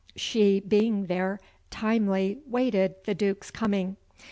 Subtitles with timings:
[0.15, 1.39] She being there
[1.69, 3.97] timely waited the Duke's coming.